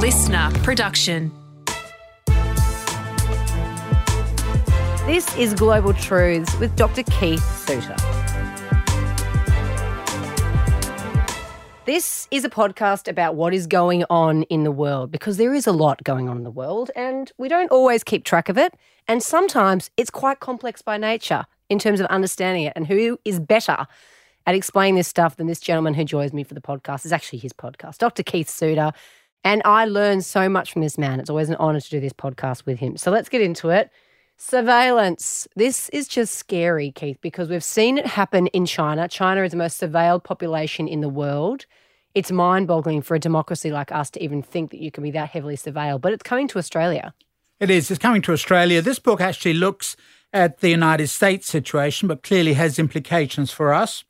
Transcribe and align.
listener 0.00 0.50
production. 0.62 1.30
This 5.04 5.36
is 5.36 5.52
Global 5.52 5.92
Truths 5.92 6.58
with 6.58 6.74
Dr. 6.74 7.02
Keith 7.02 7.44
Suter. 7.66 7.94
This 11.84 12.28
is 12.30 12.46
a 12.46 12.48
podcast 12.48 13.08
about 13.08 13.34
what 13.34 13.52
is 13.52 13.66
going 13.66 14.04
on 14.08 14.44
in 14.44 14.64
the 14.64 14.72
world 14.72 15.10
because 15.10 15.36
there 15.36 15.52
is 15.52 15.66
a 15.66 15.72
lot 15.72 16.02
going 16.02 16.30
on 16.30 16.38
in 16.38 16.44
the 16.44 16.50
world 16.50 16.90
and 16.96 17.30
we 17.36 17.48
don't 17.48 17.70
always 17.70 18.02
keep 18.02 18.24
track 18.24 18.48
of 18.48 18.56
it. 18.56 18.72
And 19.06 19.22
sometimes 19.22 19.90
it's 19.98 20.08
quite 20.08 20.40
complex 20.40 20.80
by 20.80 20.96
nature 20.96 21.44
in 21.68 21.78
terms 21.78 22.00
of 22.00 22.06
understanding 22.06 22.64
it. 22.64 22.72
And 22.74 22.86
who 22.86 23.20
is 23.26 23.38
better 23.38 23.86
at 24.46 24.54
explaining 24.54 24.94
this 24.94 25.08
stuff 25.08 25.36
than 25.36 25.46
this 25.46 25.60
gentleman 25.60 25.92
who 25.92 26.06
joins 26.06 26.32
me 26.32 26.42
for 26.42 26.54
the 26.54 26.62
podcast? 26.62 27.04
Is 27.04 27.12
actually 27.12 27.40
his 27.40 27.52
podcast, 27.52 27.98
Dr. 27.98 28.22
Keith 28.22 28.48
Suter. 28.48 28.92
And 29.42 29.62
I 29.64 29.86
learn 29.86 30.22
so 30.22 30.48
much 30.48 30.72
from 30.72 30.82
this 30.82 30.98
man. 30.98 31.18
It's 31.18 31.30
always 31.30 31.48
an 31.48 31.56
honor 31.56 31.80
to 31.80 31.90
do 31.90 32.00
this 32.00 32.12
podcast 32.12 32.66
with 32.66 32.78
him. 32.78 32.96
So 32.96 33.10
let's 33.10 33.28
get 33.28 33.40
into 33.40 33.70
it. 33.70 33.90
Surveillance. 34.36 35.46
This 35.56 35.88
is 35.90 36.08
just 36.08 36.34
scary, 36.34 36.92
Keith, 36.92 37.18
because 37.20 37.48
we've 37.48 37.64
seen 37.64 37.98
it 37.98 38.06
happen 38.06 38.46
in 38.48 38.66
China. 38.66 39.08
China 39.08 39.42
is 39.42 39.50
the 39.50 39.56
most 39.56 39.80
surveilled 39.80 40.24
population 40.24 40.88
in 40.88 41.00
the 41.00 41.08
world. 41.08 41.66
It's 42.14 42.32
mind 42.32 42.66
boggling 42.66 43.02
for 43.02 43.14
a 43.14 43.18
democracy 43.18 43.70
like 43.70 43.92
us 43.92 44.10
to 44.10 44.22
even 44.22 44.42
think 44.42 44.70
that 44.72 44.80
you 44.80 44.90
can 44.90 45.02
be 45.02 45.10
that 45.12 45.30
heavily 45.30 45.56
surveilled, 45.56 46.00
but 46.00 46.12
it's 46.12 46.22
coming 46.22 46.48
to 46.48 46.58
Australia. 46.58 47.14
It 47.60 47.70
is. 47.70 47.90
It's 47.90 47.98
coming 47.98 48.22
to 48.22 48.32
Australia. 48.32 48.82
This 48.82 48.98
book 48.98 49.20
actually 49.20 49.54
looks 49.54 49.96
at 50.32 50.60
the 50.60 50.70
United 50.70 51.08
States 51.08 51.46
situation, 51.46 52.08
but 52.08 52.22
clearly 52.22 52.54
has 52.54 52.78
implications 52.78 53.50
for 53.50 53.72
us. 53.72 54.04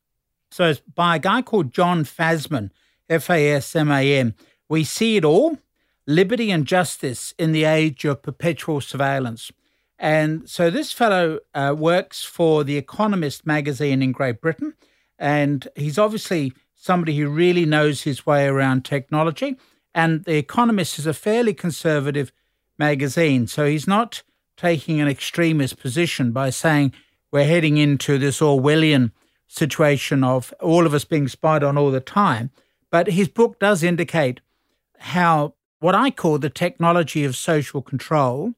So 0.51 0.70
it's 0.70 0.81
by 0.81 1.17
a 1.17 1.19
guy 1.19 1.42
called 1.42 1.73
John 1.73 2.05
Fasman, 2.05 2.70
F 3.09 3.28
A 3.31 3.51
S 3.53 3.75
M 3.75 3.91
A 3.91 4.19
N. 4.19 4.34
We 4.70 4.84
see 4.84 5.16
it 5.16 5.24
all 5.24 5.59
liberty 6.06 6.51
and 6.52 6.65
justice 6.65 7.34
in 7.39 7.50
the 7.50 7.64
age 7.64 8.05
of 8.05 8.22
perpetual 8.22 8.81
surveillance. 8.81 9.50
And 9.98 10.48
so 10.48 10.70
this 10.70 10.92
fellow 10.92 11.41
uh, 11.55 11.75
works 11.77 12.22
for 12.22 12.62
The 12.62 12.77
Economist 12.77 13.44
magazine 13.44 14.00
in 14.00 14.12
Great 14.12 14.41
Britain. 14.41 14.75
And 15.19 15.67
he's 15.75 15.98
obviously 15.98 16.53
somebody 16.75 17.17
who 17.19 17.28
really 17.28 17.67
knows 17.67 18.03
his 18.03 18.25
way 18.25 18.47
around 18.47 18.84
technology. 18.84 19.56
And 19.92 20.25
The 20.25 20.36
Economist 20.36 21.00
is 21.00 21.06
a 21.06 21.12
fairly 21.12 21.53
conservative 21.53 22.33
magazine. 22.78 23.48
So 23.48 23.66
he's 23.66 23.89
not 23.89 24.22
taking 24.56 25.00
an 25.00 25.09
extremist 25.09 25.81
position 25.81 26.31
by 26.31 26.50
saying 26.50 26.92
we're 27.33 27.44
heading 27.44 27.77
into 27.77 28.19
this 28.19 28.39
Orwellian 28.41 29.11
situation 29.48 30.22
of 30.22 30.55
all 30.61 30.87
of 30.87 30.94
us 30.94 31.05
being 31.05 31.27
spied 31.27 31.64
on 31.64 31.77
all 31.77 31.91
the 31.91 32.00
time. 32.00 32.50
But 32.89 33.09
his 33.09 33.27
book 33.27 33.59
does 33.59 33.83
indicate 33.83 34.41
how 35.01 35.55
what 35.81 35.95
I 35.95 36.11
call 36.11 36.39
the 36.39 36.51
technology 36.51 37.25
of 37.25 37.37
social 37.37 37.83
control 37.83 38.55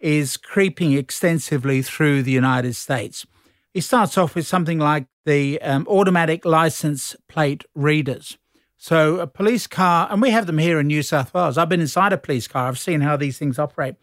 is 0.00 0.36
creeping 0.36 0.92
extensively 0.92 1.80
through 1.80 2.22
the 2.22 2.32
United 2.32 2.74
States. 2.74 3.24
He 3.72 3.80
starts 3.80 4.18
off 4.18 4.34
with 4.34 4.46
something 4.46 4.78
like 4.78 5.06
the 5.24 5.60
um, 5.62 5.86
automatic 5.88 6.44
license 6.44 7.16
plate 7.28 7.64
readers. 7.74 8.36
So, 8.76 9.20
a 9.20 9.26
police 9.26 9.66
car, 9.66 10.08
and 10.10 10.20
we 10.20 10.30
have 10.30 10.46
them 10.46 10.58
here 10.58 10.78
in 10.78 10.86
New 10.86 11.02
South 11.02 11.32
Wales. 11.32 11.56
I've 11.56 11.68
been 11.68 11.80
inside 11.80 12.12
a 12.12 12.18
police 12.18 12.46
car, 12.46 12.68
I've 12.68 12.78
seen 12.78 13.00
how 13.00 13.16
these 13.16 13.38
things 13.38 13.58
operate. 13.58 13.94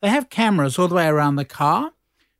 They 0.00 0.08
have 0.08 0.30
cameras 0.30 0.78
all 0.78 0.88
the 0.88 0.94
way 0.94 1.06
around 1.06 1.36
the 1.36 1.44
car. 1.44 1.92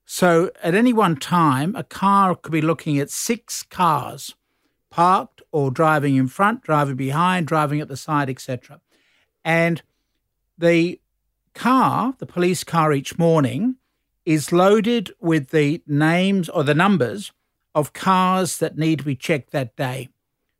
So, 0.04 0.50
at 0.62 0.74
any 0.74 0.92
one 0.92 1.16
time, 1.16 1.76
a 1.76 1.84
car 1.84 2.34
could 2.34 2.52
be 2.52 2.62
looking 2.62 2.98
at 2.98 3.10
six 3.10 3.62
cars 3.62 4.34
parked 4.90 5.42
or 5.52 5.70
driving 5.70 6.16
in 6.16 6.28
front, 6.28 6.62
driving 6.62 6.96
behind, 6.96 7.46
driving 7.46 7.80
at 7.80 7.88
the 7.88 7.96
side, 7.96 8.28
etc. 8.28 8.80
And 9.44 9.82
the 10.58 11.00
car, 11.54 12.14
the 12.18 12.26
police 12.26 12.64
car 12.64 12.92
each 12.92 13.18
morning, 13.18 13.76
is 14.24 14.52
loaded 14.52 15.12
with 15.20 15.50
the 15.50 15.82
names 15.86 16.48
or 16.48 16.62
the 16.62 16.74
numbers 16.74 17.32
of 17.74 17.92
cars 17.92 18.58
that 18.58 18.78
need 18.78 18.98
to 19.00 19.04
be 19.04 19.16
checked 19.16 19.50
that 19.50 19.76
day. 19.76 20.08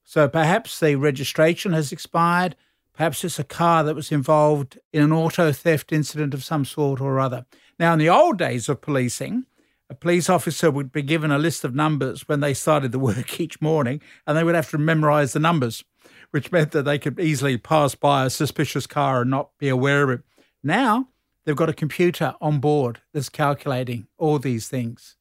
So 0.05 0.29
perhaps 0.29 0.79
the 0.81 0.97
registration 0.97 1.73
has 1.73 1.93
expired. 1.93 2.57
Perhaps 2.93 3.25
it's 3.25 3.39
a 3.39 3.45
car 3.45 3.85
that 3.85 3.95
was 3.95 4.13
involved 4.13 4.79
in 4.93 5.03
an 5.03 5.13
auto 5.13 5.53
theft 5.53 5.93
incident 5.93 6.35
of 6.35 6.45
some 6.45 6.65
sort 6.65 7.01
or 7.01 7.21
other. 7.21 7.47
Now, 7.79 7.93
in 7.93 7.99
the 7.99 8.11
old 8.11 8.39
days 8.39 8.69
of 8.69 8.81
policing, 8.81 9.47
a 9.89 9.95
police 9.95 10.29
officer 10.29 10.71
would 10.71 10.93
be 10.93 11.03
given 11.03 11.31
a 11.31 11.39
list 11.39 11.65
of 11.65 11.75
numbers 11.75 12.29
when 12.29 12.41
they 12.41 12.55
started 12.55 12.93
the 12.93 12.99
work 13.11 13.41
each 13.41 13.61
morning, 13.61 14.01
and 14.27 14.37
they 14.37 14.45
would 14.45 14.55
have 14.55 14.71
to 14.71 14.79
memorize 14.79 15.33
the 15.33 15.41
numbers, 15.41 15.85
which 16.33 16.51
meant 16.51 16.73
that 16.73 16.83
they 16.83 16.99
could 16.99 17.21
easily 17.21 17.57
pass 17.57 17.95
by 17.95 18.25
a 18.25 18.31
suspicious 18.31 18.87
car 18.87 19.23
and 19.23 19.31
not 19.31 19.51
be 19.59 19.69
aware 19.69 20.03
of 20.03 20.11
it. 20.11 20.21
Now 20.63 21.09
they've 21.45 21.55
got 21.55 21.69
a 21.69 21.75
computer 21.75 22.35
on 22.41 22.59
board 22.59 23.01
that's 23.13 23.29
calculating 23.29 24.09
all 24.19 24.39
these 24.39 24.69
things. 24.69 25.17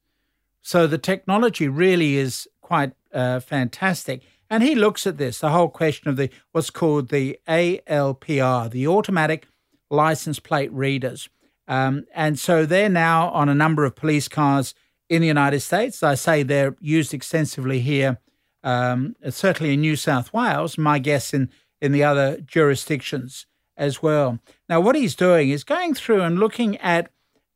So 0.62 0.86
the 0.86 0.98
technology 0.98 1.68
really 1.68 2.16
is 2.16 2.48
quite 2.60 2.92
uh, 3.12 3.40
fantastic. 3.40 4.22
And 4.48 4.62
he 4.62 4.74
looks 4.74 5.06
at 5.06 5.18
this, 5.18 5.40
the 5.40 5.50
whole 5.50 5.68
question 5.68 6.08
of 6.08 6.16
the 6.16 6.30
what's 6.52 6.70
called 6.70 7.08
the 7.08 7.38
ALPR, 7.48 8.70
the 8.70 8.86
automatic 8.86 9.46
license 9.90 10.38
plate 10.38 10.72
readers. 10.72 11.28
Um, 11.68 12.04
and 12.14 12.38
so 12.38 12.66
they're 12.66 12.88
now 12.88 13.28
on 13.30 13.48
a 13.48 13.54
number 13.54 13.84
of 13.84 13.96
police 13.96 14.28
cars 14.28 14.74
in 15.08 15.20
the 15.20 15.28
United 15.28 15.60
States. 15.60 16.02
I 16.02 16.14
say 16.14 16.42
they're 16.42 16.76
used 16.80 17.12
extensively 17.12 17.80
here, 17.80 18.18
um, 18.62 19.16
certainly 19.28 19.74
in 19.74 19.80
New 19.80 19.96
South 19.96 20.32
Wales, 20.32 20.78
my 20.78 20.98
guess 20.98 21.34
in, 21.34 21.50
in 21.80 21.92
the 21.92 22.04
other 22.04 22.40
jurisdictions 22.40 23.46
as 23.76 24.02
well. 24.02 24.38
Now, 24.68 24.80
what 24.80 24.96
he's 24.96 25.14
doing 25.14 25.50
is 25.50 25.64
going 25.64 25.94
through 25.94 26.20
and 26.20 26.38
looking 26.38 26.76
at 26.78 27.10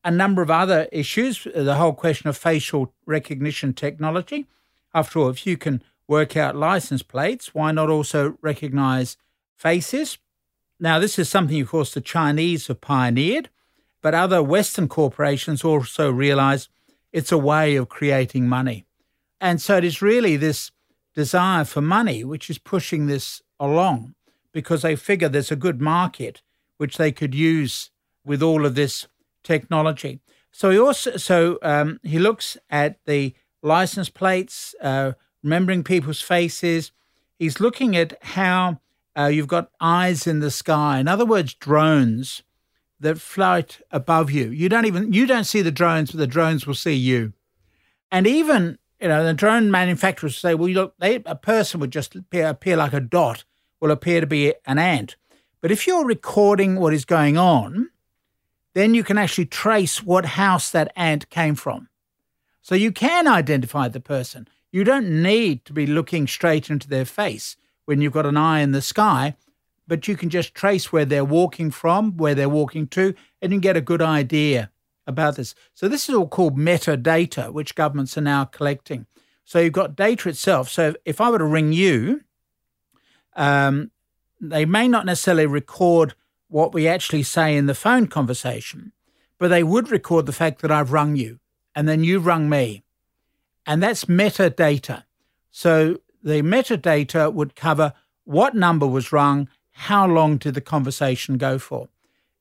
a 0.05 0.11
number 0.11 0.43
of 0.43 0.51
other 0.51 0.89
issues, 0.93 1.47
the 1.55 1.75
whole 1.75 1.93
question 1.93 2.29
of 2.29 2.37
facial 2.37 2.95
recognition 3.07 3.75
technology. 3.75 4.47
After 4.95 5.19
all, 5.19 5.29
if 5.31 5.47
you 5.47 5.57
can 5.57 5.83
work 6.09 6.37
out 6.37 6.57
license 6.57 7.03
plates, 7.03 7.55
why 7.55 7.73
not 7.73 7.91
also 7.91 8.39
recognize 8.41 9.17
faces? 9.57 10.19
Now, 10.79 10.99
this 10.99 11.19
is 11.19 11.29
something, 11.29 11.61
of 11.61 11.69
course, 11.69 11.93
the 11.93 12.01
Chinese 12.01 12.69
have 12.69 12.81
pioneered, 12.81 13.49
but 14.03 14.15
other 14.15 14.43
Western 14.43 14.89
corporations 14.89 15.65
also 15.65 16.11
realize 16.11 16.69
it's 17.13 17.33
a 17.33 17.39
way 17.39 17.77
of 17.77 17.89
creating 17.89 18.49
money. 18.49 18.85
And 19.41 19.61
so 19.61 19.77
it 19.77 19.85
is 19.85 20.03
really 20.03 20.37
this 20.37 20.71
desire 21.17 21.65
for 21.65 21.81
money 21.81 22.23
which 22.23 22.49
is 22.49 22.59
pushing 22.59 23.07
this 23.07 23.43
along 23.59 24.15
because 24.53 24.83
they 24.83 24.95
figure 24.95 25.29
there's 25.29 25.51
a 25.51 25.57
good 25.57 25.81
market 25.81 26.43
which 26.77 26.99
they 26.99 27.11
could 27.11 27.35
use 27.35 27.91
with 28.25 28.43
all 28.43 28.67
of 28.67 28.75
this 28.75 29.09
technology. 29.43 30.21
So 30.53 30.71
he 30.71 30.79
also 30.79 31.17
so 31.17 31.59
um, 31.63 32.01
he 32.03 32.19
looks 32.19 32.57
at 32.71 32.99
the 33.07 33.35
license 33.63 34.09
plates, 34.09 34.75
uh, 34.81 35.13
remembering 35.43 35.85
people's 35.85 36.21
faces. 36.21 36.93
He's 37.39 37.61
looking 37.61 37.97
at 37.97 38.23
how 38.23 38.81
uh, 39.19 39.27
you've 39.27 39.49
got 39.49 39.71
eyes 39.81 40.27
in 40.27 40.41
the 40.41 40.51
sky. 40.51 40.99
In 40.99 41.09
other 41.09 41.27
words, 41.27 41.55
drones 41.55 42.43
that 43.01 43.21
float 43.21 43.81
above 43.91 44.31
you. 44.31 44.51
You 44.51 44.69
don't 44.69 44.87
even 44.87 45.13
you 45.13 45.27
don't 45.27 45.45
see 45.45 45.63
the 45.63 45.71
drones, 45.71 46.11
but 46.11 46.19
the 46.19 46.27
drones 46.27 46.67
will 46.67 46.75
see 46.75 46.95
you. 46.95 47.33
And 48.11 48.27
even 48.27 48.79
you 49.01 49.09
know 49.09 49.25
the 49.25 49.35
drone 49.35 49.71
manufacturers 49.71 50.37
say, 50.37 50.55
well, 50.55 50.71
look, 50.71 50.95
they, 50.99 51.17
a 51.27 51.35
person 51.35 51.81
would 51.81 51.91
just 51.91 52.15
appear, 52.15 52.49
appear 52.49 52.77
like 52.77 52.93
a 52.93 53.01
dot 53.01 53.45
will 53.81 53.91
appear 53.91 54.21
to 54.21 54.27
be 54.27 54.55
an 54.65 54.79
ant. 54.79 55.17
But 55.61 55.71
if 55.71 55.87
you're 55.87 56.05
recording 56.05 56.77
what 56.77 56.95
is 56.95 57.05
going 57.05 57.37
on, 57.37 57.91
then 58.75 58.95
you 58.95 59.05
can 59.05 59.19
actually 59.19 59.47
trace 59.47 60.03
what 60.03 60.25
house 60.25 60.71
that 60.71 60.93
ant 60.97 61.29
came 61.31 61.55
from. 61.55 61.89
So 62.63 62.75
you 62.75 62.93
can 62.93 63.27
identify 63.27 63.89
the 63.89 64.01
person. 64.01 64.49
You 64.73 64.85
don't 64.85 65.23
need 65.23 65.65
to 65.67 65.73
be 65.73 65.87
looking 65.87 66.27
straight 66.27 66.69
into 66.69 66.89
their 66.89 67.05
face 67.05 67.57
when 67.85 68.01
you've 68.01 68.13
got 68.13 68.27
an 68.27 68.37
eye 68.37 68.61
in 68.61 68.73
the 68.73 68.83
sky, 68.83 69.37
but 69.87 70.09
you 70.09 70.17
can 70.17 70.29
just 70.29 70.55
trace 70.55 70.93
where 70.93 71.05
they're 71.05 71.25
walking 71.25 71.71
from, 71.71 72.17
where 72.17 72.35
they're 72.35 72.49
walking 72.49 72.87
to, 72.89 73.15
and 73.41 73.53
you 73.53 73.57
can 73.57 73.61
get 73.61 73.77
a 73.77 73.81
good 73.81 74.03
idea 74.03 74.71
about 75.07 75.37
this. 75.37 75.55
So 75.75 75.89
this 75.89 76.09
is 76.09 76.15
all 76.15 76.29
called 76.29 76.57
metadata, 76.57 77.53
which 77.53 77.75
governments 77.75 78.17
are 78.19 78.23
now 78.23 78.45
collecting. 78.45 79.07
So 79.45 79.61
you've 79.61 79.73
got 79.73 79.97
data 79.97 80.29
itself. 80.29 80.69
So 80.69 80.95
if 81.05 81.21
I 81.21 81.31
were 81.31 81.39
to 81.39 81.45
ring 81.45 81.73
you, 81.73 82.23
um, 83.35 83.91
they 84.41 84.65
may 84.65 84.89
not 84.89 85.07
necessarily 85.07 85.47
record 85.47 86.15
what 86.49 86.75
we 86.75 86.89
actually 86.89 87.23
say 87.23 87.57
in 87.57 87.67
the 87.67 87.75
phone 87.75 88.07
conversation, 88.07 88.93
but 89.39 89.49
they 89.49 89.63
would 89.63 89.91
record 89.91 90.27
the 90.27 90.33
fact 90.33 90.63
that 90.63 90.71
I've 90.71 90.93
rung 90.93 91.17
you 91.17 91.39
and 91.75 91.89
then 91.89 92.03
you've 92.03 92.27
rung 92.27 92.49
me. 92.49 92.83
And 93.67 93.83
that's 93.83 94.07
metadata. 94.07 95.05
So 95.51 95.99
the 96.23 96.43
metadata 96.43 97.33
would 97.33 97.55
cover 97.55 97.93
what 98.25 98.55
number 98.55 98.87
was 98.87 99.13
rung, 99.13 99.49
how 99.71 100.07
long 100.07 100.39
did 100.39 100.55
the 100.55 100.61
conversation 100.61 101.37
go 101.37 101.59
for. 101.59 101.89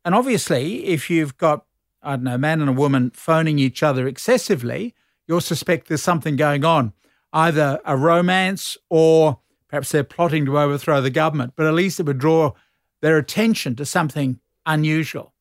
And 0.04 0.16
obviously, 0.16 0.86
if 0.86 1.10
you've 1.10 1.38
got, 1.38 1.66
I 2.06 2.12
don't 2.12 2.24
know, 2.24 2.38
man 2.38 2.62
and 2.62 2.70
a 2.70 2.74
woman 2.74 3.12
phoning 3.12 3.60
each 3.60 3.84
other 3.84 4.08
excessively, 4.08 4.94
you'll 5.28 5.42
suspect 5.42 5.88
there's 5.88 6.04
something 6.04 6.36
going 6.36 6.64
on, 6.64 6.94
either 7.34 7.80
a 7.86 7.98
romance 7.98 8.78
or 8.90 9.40
Perhaps 9.76 9.92
they're 9.92 10.06
plotting 10.06 10.46
to 10.46 10.58
overthrow 10.58 11.02
the 11.02 11.10
government, 11.10 11.54
but 11.58 11.66
at 11.66 11.74
least 11.74 12.00
it 12.00 12.06
would 12.06 12.18
draw 12.18 12.54
their 13.02 13.18
attention 13.18 13.76
to 13.76 13.86
something 13.86 14.40
unusual 14.66 15.34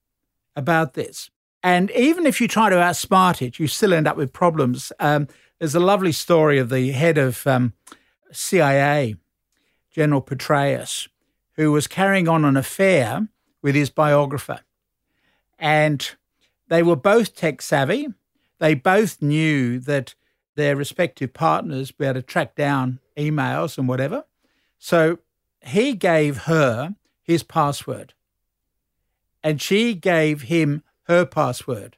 about 0.56 0.94
this. 0.94 1.31
And 1.62 1.90
even 1.93 2.26
if 2.26 2.40
you 2.40 2.49
try 2.49 2.69
to 2.69 2.75
outsmart 2.75 3.40
it, 3.40 3.60
you 3.60 3.69
still 3.69 3.94
end 3.94 4.08
up 4.08 4.17
with 4.17 4.32
problems. 4.32 4.93
Um, 4.99 5.28
there's 5.58 5.76
a 5.76 5.81
lovely 5.81 6.10
story 6.10 6.58
of 6.58 6.69
the 6.69 6.90
head 6.90 7.17
of 7.17 7.46
um, 7.46 7.75
CIA, 8.32 9.14
General 9.90 10.20
Petraeus, 10.20 11.08
who 11.52 11.70
was 11.70 11.87
carrying 11.87 12.28
on 12.28 12.44
an 12.44 12.56
affair 12.56 13.28
with 13.62 13.76
his 13.76 13.88
biographer. 13.88 14.62
And 15.60 16.10
they 16.69 16.82
were 16.82 16.96
both 16.96 17.34
tech 17.34 17.62
savvy. 17.62 18.08
They 18.58 18.75
both 18.75 19.20
knew 19.20 19.78
that 19.81 20.14
their 20.55 20.76
respective 20.76 21.32
partners 21.32 21.90
be 21.90 22.05
able 22.05 22.14
to 22.14 22.22
track 22.22 22.55
down 22.55 23.00
emails 23.16 23.76
and 23.78 23.88
whatever. 23.88 24.25
So 24.78 25.19
he 25.61 25.94
gave 25.94 26.44
her 26.44 26.94
his 27.22 27.43
password 27.43 28.14
and 29.43 29.61
she 29.61 29.94
gave 29.94 30.43
him 30.43 30.82
her 31.05 31.26
password. 31.26 31.96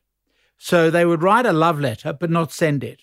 So 0.59 0.91
they 0.91 1.05
would 1.05 1.23
write 1.23 1.47
a 1.47 1.53
love 1.53 1.79
letter 1.79 2.13
but 2.13 2.31
not 2.31 2.53
send 2.53 2.83
it. 2.83 3.03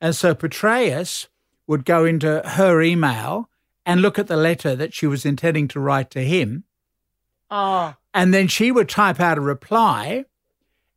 And 0.00 0.14
so 0.14 0.34
Petraeus 0.34 1.28
would 1.66 1.84
go 1.84 2.04
into 2.04 2.42
her 2.44 2.82
email 2.82 3.48
and 3.84 4.00
look 4.00 4.18
at 4.18 4.28
the 4.28 4.36
letter 4.36 4.76
that 4.76 4.94
she 4.94 5.06
was 5.06 5.24
intending 5.24 5.68
to 5.68 5.80
write 5.80 6.10
to 6.10 6.24
him. 6.24 6.64
Oh. 7.50 7.94
And 8.14 8.32
then 8.32 8.46
she 8.46 8.70
would 8.70 8.88
type 8.88 9.20
out 9.20 9.38
a 9.38 9.40
reply. 9.40 10.24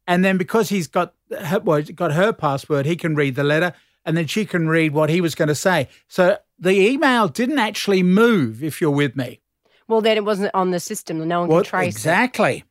And 0.08 0.24
then 0.24 0.38
because 0.38 0.70
he's 0.70 0.88
got 0.88 1.14
her, 1.32 1.60
well, 1.60 1.82
got 1.82 2.14
her 2.14 2.32
password, 2.32 2.86
he 2.86 2.96
can 2.96 3.16
read 3.16 3.36
the 3.36 3.44
letter 3.44 3.74
and 4.06 4.16
then 4.16 4.28
she 4.28 4.46
can 4.46 4.68
read 4.68 4.94
what 4.94 5.10
he 5.10 5.20
was 5.22 5.34
going 5.36 5.48
to 5.48 5.56
say. 5.56 5.90
So 6.08 6.38
the 6.60 6.72
email 6.72 7.28
didn't 7.28 7.58
actually 7.60 8.04
move, 8.04 8.64
if 8.64 8.80
you're 8.80 8.92
with 8.92 9.16
me. 9.16 9.40
Well, 9.88 10.02
then 10.02 10.18
it 10.18 10.26
wasn't 10.26 10.52
on 10.54 10.72
the 10.72 10.80
system. 10.80 11.28
No 11.28 11.42
one 11.42 11.50
Well, 11.50 11.64
can 11.64 11.70
trace 11.70 11.94
it. 11.96 11.98
exactly. 11.98 12.64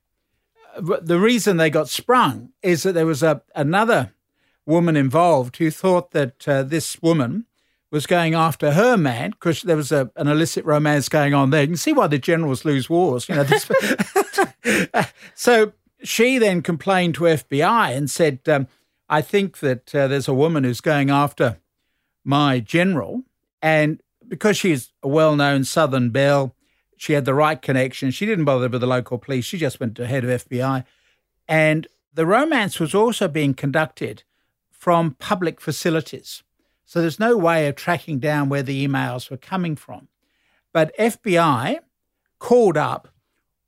But 0.80 1.06
The 1.06 1.18
reason 1.18 1.56
they 1.56 1.70
got 1.70 1.88
sprung 1.88 2.50
is 2.62 2.82
that 2.84 2.92
there 2.92 3.06
was 3.06 3.22
a 3.22 3.42
another 3.54 4.12
woman 4.66 4.96
involved 4.96 5.56
who 5.58 5.70
thought 5.70 6.12
that 6.12 6.48
uh, 6.48 6.62
this 6.62 7.00
woman 7.02 7.46
was 7.90 8.06
going 8.06 8.34
after 8.34 8.72
her 8.72 8.96
man 8.96 9.30
because 9.30 9.62
there 9.62 9.76
was 9.76 9.92
a, 9.92 10.10
an 10.16 10.26
illicit 10.26 10.64
romance 10.64 11.08
going 11.08 11.34
on 11.34 11.50
there. 11.50 11.60
You 11.62 11.68
can 11.68 11.76
see 11.76 11.92
why 11.92 12.06
the 12.08 12.18
generals 12.18 12.64
lose 12.64 12.88
wars. 12.90 13.28
You 13.28 13.36
know, 13.36 13.44
this, 13.44 13.70
so 15.34 15.72
she 16.04 16.38
then 16.38 16.62
complained 16.62 17.14
to 17.16 17.24
FBI 17.24 17.96
and 17.96 18.10
said, 18.10 18.40
um, 18.48 18.68
"I 19.08 19.22
think 19.22 19.58
that 19.58 19.94
uh, 19.94 20.06
there's 20.06 20.28
a 20.28 20.34
woman 20.34 20.64
who's 20.64 20.80
going 20.80 21.10
after 21.10 21.58
my 22.24 22.60
general, 22.60 23.22
and 23.60 24.00
because 24.28 24.56
she's 24.56 24.92
a 25.02 25.08
well-known 25.08 25.64
Southern 25.64 26.10
belle, 26.10 26.54
she 26.96 27.12
had 27.14 27.24
the 27.24 27.34
right 27.34 27.60
connection. 27.60 28.10
She 28.10 28.26
didn't 28.26 28.44
bother 28.44 28.68
with 28.68 28.80
the 28.80 28.86
local 28.86 29.18
police. 29.18 29.44
She 29.44 29.58
just 29.58 29.80
went 29.80 29.96
to 29.96 30.06
head 30.06 30.24
of 30.24 30.30
FBI, 30.30 30.84
and 31.48 31.86
the 32.12 32.26
romance 32.26 32.78
was 32.78 32.94
also 32.94 33.26
being 33.26 33.54
conducted 33.54 34.22
from 34.70 35.16
public 35.18 35.60
facilities. 35.60 36.42
So 36.84 37.00
there's 37.00 37.18
no 37.18 37.36
way 37.36 37.66
of 37.66 37.74
tracking 37.74 38.18
down 38.18 38.48
where 38.48 38.62
the 38.62 38.86
emails 38.86 39.30
were 39.30 39.36
coming 39.36 39.74
from. 39.74 40.08
But 40.72 40.96
FBI 40.98 41.78
called 42.38 42.76
up 42.76 43.08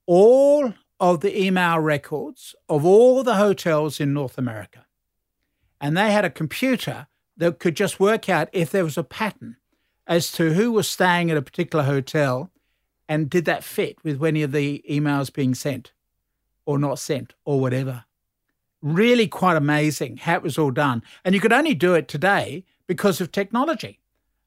all 0.07 0.75
of 0.99 1.21
the 1.21 1.41
email 1.41 1.79
records 1.79 2.55
of 2.69 2.85
all 2.85 3.23
the 3.23 3.35
hotels 3.35 4.01
in 4.01 4.13
North 4.13 4.39
America. 4.39 4.87
And 5.81 5.97
they 5.97 6.11
had 6.11 6.25
a 6.25 6.31
computer 6.31 7.07
that 7.37 7.59
could 7.59 7.77
just 7.77 8.01
work 8.01 8.29
out 8.29 8.49
if 8.53 8.71
there 8.71 8.85
was 8.85 8.97
a 8.97 9.05
pattern 9.05 9.57
as 10.07 10.33
to 10.33 10.55
who 10.55 10.73
was 10.73 10.89
staying 10.89 11.31
at 11.31 11.37
a 11.37 11.43
particular 11.43 11.85
hotel 11.85 12.51
and 13.09 13.31
did 13.31 13.45
that 13.45 13.65
fit 13.65 13.97
with 14.03 14.23
any 14.25 14.43
of 14.43 14.53
the 14.53 14.83
emails 14.89 15.33
being 15.33 15.55
sent 15.55 15.93
or 16.65 16.79
not 16.79 16.99
sent 16.99 17.35
or 17.45 17.61
whatever. 17.61 18.05
Really 18.83 19.29
quite 19.29 19.57
amazing 19.57 20.19
how 20.19 20.35
it 20.37 20.43
was 20.43 20.59
all 20.59 20.71
done. 20.71 21.03
And 21.25 21.35
you 21.35 21.41
could 21.41 21.53
only 21.53 21.75
do 21.75 21.95
it 21.95 22.09
today 22.09 22.65
because 22.87 23.21
of 23.21 23.33
technology. 23.33 24.01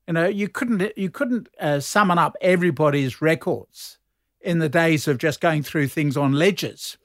You 0.08 0.14
know, 0.14 0.28
you 0.28 0.50
couldn't 0.50 0.98
you 0.98 1.12
couldn't 1.12 1.50
uh, 1.60 1.80
summon 1.80 2.18
up 2.18 2.36
everybody's 2.42 3.22
records 3.22 4.00
in 4.42 4.60
the 4.60 4.70
days 4.70 5.08
of 5.08 5.18
just 5.18 5.42
going 5.42 5.64
through 5.64 5.88
things 5.88 6.16
on 6.16 6.34
ledgers. 6.34 6.98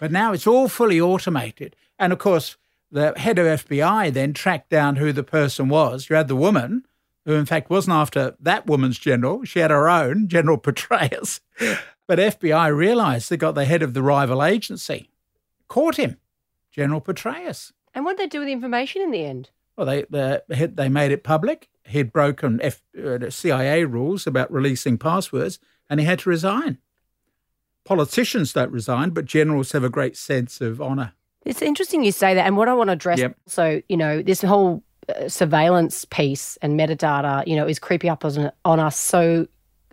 But 0.00 0.12
now 0.12 0.32
it's 0.32 0.46
all 0.46 0.68
fully 0.68 1.00
automated. 1.00 1.76
And 1.98 2.12
of 2.12 2.18
course, 2.18 2.56
the 2.90 3.14
head 3.16 3.38
of 3.38 3.46
FBI 3.46 4.12
then 4.12 4.32
tracked 4.32 4.68
down 4.68 4.96
who 4.96 5.12
the 5.12 5.22
person 5.22 5.68
was. 5.68 6.10
You 6.10 6.16
had 6.16 6.28
the 6.28 6.36
woman, 6.36 6.84
who 7.24 7.34
in 7.34 7.46
fact 7.46 7.70
wasn't 7.70 7.94
after 7.94 8.34
that 8.40 8.66
woman's 8.66 8.98
general. 8.98 9.44
She 9.44 9.60
had 9.60 9.70
her 9.70 9.88
own, 9.88 10.28
General 10.28 10.58
Petraeus. 10.60 11.40
But 12.06 12.18
FBI 12.18 12.74
realized 12.76 13.30
they 13.30 13.36
got 13.36 13.54
the 13.54 13.64
head 13.64 13.82
of 13.82 13.94
the 13.94 14.02
rival 14.02 14.42
agency, 14.42 15.08
caught 15.68 15.96
him, 15.96 16.18
General 16.70 17.00
Petraeus. 17.00 17.72
And 17.94 18.04
what 18.04 18.16
did 18.16 18.24
they 18.24 18.28
do 18.28 18.40
with 18.40 18.46
the 18.46 18.52
information 18.52 19.02
in 19.02 19.10
the 19.10 19.24
end? 19.24 19.50
Well, 19.76 19.86
they 19.86 20.04
they, 20.10 20.66
they 20.66 20.88
made 20.88 21.12
it 21.12 21.24
public. 21.24 21.68
He'd 21.84 22.12
broken 22.12 22.60
F, 22.62 22.82
uh, 23.02 23.30
CIA 23.30 23.84
rules 23.84 24.26
about 24.26 24.52
releasing 24.52 24.98
passwords, 24.98 25.58
and 25.92 26.00
he 26.00 26.06
had 26.06 26.20
to 26.20 26.30
resign. 26.30 26.78
Politicians 27.84 28.54
don't 28.54 28.72
resign, 28.72 29.10
but 29.10 29.26
generals 29.26 29.72
have 29.72 29.84
a 29.84 29.90
great 29.90 30.16
sense 30.16 30.62
of 30.62 30.80
honour. 30.80 31.12
It's 31.44 31.60
interesting 31.60 32.02
you 32.02 32.12
say 32.12 32.32
that. 32.32 32.46
And 32.46 32.56
what 32.56 32.66
I 32.66 32.72
want 32.72 32.88
to 32.88 32.92
address, 32.92 33.18
Yep. 33.18 33.36
so, 33.46 33.82
you 33.90 33.98
know, 33.98 34.22
this 34.22 34.40
whole 34.40 34.82
uh, 35.14 35.28
surveillance 35.28 36.06
piece 36.06 36.56
and 36.62 36.80
metadata, 36.80 37.46
you 37.46 37.56
know, 37.56 37.66
is 37.68 37.78
creeping 37.78 38.08
up 38.08 38.24
on, 38.24 38.50
on 38.64 38.80
us 38.80 38.96
so 38.96 39.46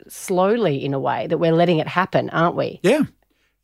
slowly 0.08 0.86
in 0.86 0.94
a 0.94 1.00
way 1.00 1.28
that 1.28 1.38
we're 1.38 1.52
letting 1.52 1.80
it 1.80 1.88
happen, 1.88 2.30
aren't 2.30 2.56
we? 2.56 2.80
Yeah, 2.82 3.02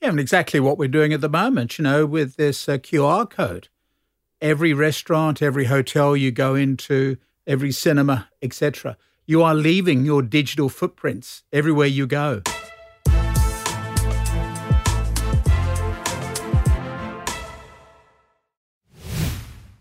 yeah, 0.02 0.10
and 0.10 0.20
exactly 0.20 0.60
what 0.60 0.78
we're 0.78 0.90
doing 0.90 1.14
at 1.14 1.22
the 1.22 1.30
moment. 1.30 1.80
You 1.80 1.84
know, 1.84 2.06
with 2.06 2.36
this 2.36 2.68
uh, 2.68 2.80
QR 2.80 3.30
code, 3.30 3.70
every 4.42 4.74
restaurant, 4.74 5.42
every 5.42 5.66
hotel 5.66 6.18
you 6.18 6.32
go 6.32 6.54
into, 6.56 7.16
every 7.48 7.72
cinema, 7.72 8.28
etc., 8.42 8.98
you 9.27 9.42
are 9.42 9.56
leaving 9.56 10.06
your 10.06 10.22
digital 10.22 10.69
footprints 10.69 11.44
everywhere 11.51 11.88
you 11.88 12.06
go. 12.06 12.42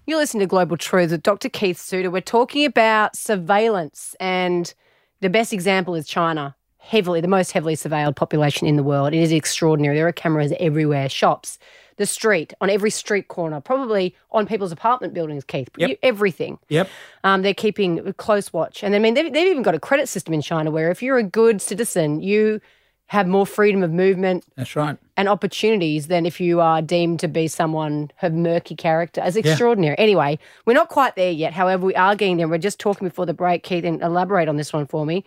You're 0.06 0.19
listening 0.19 0.41
to 0.41 0.46
Global 0.46 0.76
Truth 0.76 1.11
with 1.11 1.23
Dr. 1.23 1.49
Keith 1.49 1.79
Suter. 1.79 2.11
We're 2.11 2.20
talking 2.20 2.64
about 2.64 3.17
surveillance, 3.17 4.14
and 4.20 4.73
the 5.20 5.31
best 5.31 5.52
example 5.52 5.94
is 5.94 6.06
China. 6.06 6.56
Heavily, 6.79 7.23
the 7.23 7.29
most 7.29 7.52
heavily 7.52 7.75
surveilled 7.75 8.14
population 8.14 8.67
in 8.67 8.76
the 8.76 8.82
world. 8.82 9.14
It 9.14 9.20
is 9.20 9.32
extraordinary. 9.32 9.96
There 9.96 10.06
are 10.06 10.13
cameras 10.13 10.53
everywhere, 10.60 11.08
shops, 11.08 11.58
the 11.96 12.06
street, 12.06 12.53
on 12.60 12.70
every 12.70 12.91
street 12.91 13.29
corner, 13.29 13.60
probably 13.60 14.15
on 14.31 14.46
people's 14.46 14.72
apartment 14.72 15.15
buildings, 15.15 15.44
Keith. 15.44 15.69
Yep. 15.77 15.98
Everything. 16.03 16.58
Yep. 16.69 16.89
Um, 17.22 17.43
they're 17.43 17.55
keeping 17.55 18.06
a 18.06 18.13
close 18.13 18.53
watch. 18.53 18.82
And 18.82 18.94
I 18.94 18.98
mean, 18.98 19.15
they've, 19.15 19.32
they've 19.32 19.48
even 19.48 19.63
got 19.63 19.74
a 19.74 19.81
credit 19.81 20.08
system 20.08 20.34
in 20.34 20.43
China 20.43 20.70
where 20.70 20.91
if 20.91 21.03
you're 21.03 21.19
a 21.19 21.22
good 21.22 21.60
citizen, 21.63 22.20
you 22.22 22.60
have 23.06 23.29
more 23.29 23.46
freedom 23.46 23.82
of 23.82 23.91
movement 23.91 24.44
That's 24.56 24.74
right. 24.77 24.96
and 25.17 25.29
opportunities 25.29 26.06
than 26.06 26.24
if 26.24 26.41
you 26.41 26.60
are 26.60 26.81
deemed 26.81 27.20
to 27.20 27.29
be 27.29 27.48
someone 27.48 28.10
of 28.22 28.32
murky 28.32 28.74
character. 28.74 29.20
As 29.20 29.36
extraordinary. 29.36 29.96
Anyway, 29.98 30.39
we're 30.65 30.72
not 30.74 30.89
quite 30.89 31.15
there 31.15 31.31
yet. 31.31 31.53
However, 31.53 31.84
we 31.86 31.94
are 31.94 32.17
getting 32.17 32.39
there. 32.39 32.48
We're 32.48 32.58
just 32.58 32.81
talking 32.81 33.06
before 33.06 33.27
the 33.27 33.34
break, 33.34 33.63
Keith, 33.63 33.84
and 33.84 34.01
elaborate 34.03 34.48
on 34.48 34.56
this 34.56 34.72
one 34.72 34.86
for 34.86 35.05
me. 35.05 35.24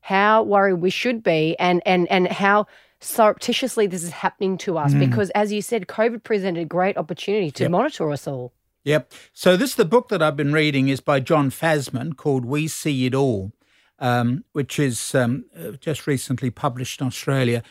How 0.00 0.42
worried 0.42 0.74
we 0.74 0.90
should 0.90 1.22
be 1.22 1.56
and 1.60 1.80
and 1.86 2.10
and 2.10 2.26
how 2.26 2.66
surreptitiously 3.02 3.86
this 3.86 4.02
is 4.02 4.10
happening 4.10 4.56
to 4.58 4.78
us. 4.78 4.94
Because 4.94 5.30
as 5.30 5.52
you 5.52 5.60
said, 5.62 5.86
COVID 5.86 6.22
presented 6.22 6.60
a 6.62 6.64
great 6.64 6.96
opportunity 6.96 7.50
to 7.52 7.64
Yep. 7.64 7.70
monitor 7.70 8.10
us 8.10 8.26
all. 8.26 8.52
Yep. 8.84 9.12
So 9.32 9.56
this 9.56 9.74
the 9.74 9.84
book 9.84 10.08
that 10.08 10.22
I've 10.22 10.36
been 10.36 10.52
reading 10.52 10.88
is 10.88 11.00
by 11.00 11.20
John 11.20 11.50
Fasman 11.50 12.16
called 12.16 12.44
"We 12.44 12.66
See 12.68 13.06
It 13.06 13.14
All," 13.14 13.52
um, 13.98 14.44
which 14.52 14.78
is 14.78 15.14
um, 15.14 15.44
uh, 15.56 15.72
just 15.80 16.06
recently 16.06 16.50
published 16.50 17.00
in 17.00 17.06
Australia. 17.06 17.62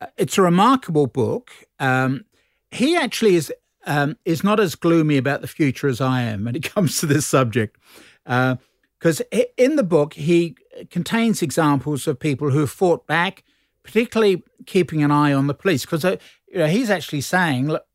Uh, 0.00 0.06
It's 0.16 0.38
a 0.38 0.42
remarkable 0.42 1.06
book. 1.06 1.50
Um, 1.78 2.24
he 2.70 2.96
actually 2.96 3.36
is 3.36 3.52
um, 3.86 4.16
is 4.24 4.42
not 4.42 4.58
as 4.58 4.74
gloomy 4.74 5.16
about 5.16 5.40
the 5.40 5.46
future 5.48 5.86
as 5.86 6.00
I 6.00 6.22
am 6.22 6.44
when 6.44 6.56
it 6.56 6.64
comes 6.74 6.98
to 6.98 7.06
this 7.06 7.26
subject, 7.26 7.78
because 8.24 9.22
in 9.56 9.76
the 9.76 9.84
book 9.84 10.14
he 10.14 10.56
contains 10.90 11.42
examples 11.42 12.08
of 12.08 12.18
people 12.18 12.50
who 12.50 12.66
fought 12.66 13.06
back, 13.06 13.44
particularly 13.86 14.42
keeping 14.66 15.02
an 15.02 15.10
eye 15.10 15.32
on 15.32 15.46
the 15.46 15.54
police. 15.54 15.84
Because 15.84 16.04
uh, 16.04 16.16
you 16.48 16.58
know, 16.58 16.66
he's 16.66 16.90
actually 16.90 17.22
saying, 17.22 17.68
look, 17.68 17.86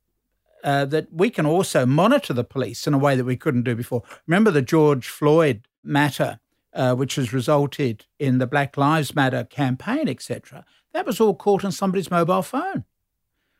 uh, 0.64 0.86
that 0.86 1.08
we 1.12 1.30
can 1.30 1.46
also 1.46 1.86
monitor 1.86 2.34
the 2.34 2.44
police 2.44 2.88
in 2.88 2.94
a 2.94 2.98
way 2.98 3.16
that 3.16 3.26
we 3.26 3.36
couldn't 3.36 3.64
do 3.64 3.76
before. 3.76 4.04
Remember 4.28 4.52
the 4.52 4.62
George 4.62 5.08
Floyd 5.08 5.68
matter, 5.84 6.40
uh, 6.74 6.96
which 6.96 7.16
has 7.16 7.34
resulted 7.34 8.06
in 8.20 8.38
the 8.38 8.48
Black 8.48 8.78
Lives 8.78 9.16
Matter 9.16 9.44
campaign, 9.44 10.08
etc. 10.08 10.64
That 10.94 11.06
was 11.06 11.20
all 11.20 11.36
caught 11.36 11.66
on 11.66 11.72
somebody's 11.72 12.12
mobile 12.12 12.44
phone. 12.44 12.86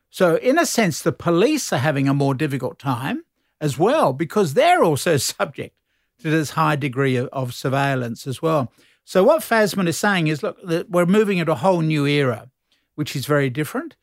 So, 0.10 0.36
in 0.36 0.60
a 0.60 0.66
sense, 0.66 1.02
the 1.02 1.12
police 1.12 1.72
are 1.72 1.78
having 1.78 2.08
a 2.08 2.14
more 2.14 2.36
difficult 2.36 2.78
time 2.78 3.24
as 3.60 3.78
well 3.80 4.14
because 4.14 4.54
they're 4.54 4.84
also 4.84 5.18
subject 5.18 5.76
to 6.20 6.30
this 6.30 6.52
high 6.52 6.76
degree 6.76 7.16
of, 7.16 7.30
of 7.34 7.54
surveillance 7.54 8.28
as 8.28 8.42
well. 8.42 8.72
So, 9.12 9.26
what 9.26 9.42
Fasman 9.42 9.90
is 9.90 9.98
saying 9.98 10.28
is 10.28 10.42
look, 10.42 10.58
we're 10.88 11.06
moving 11.06 11.38
into 11.38 11.52
a 11.52 11.56
whole 11.56 11.82
new 11.82 12.06
era 12.06 12.50
which 12.96 13.14
is 13.14 13.26
very 13.26 13.50
different. 13.50 13.98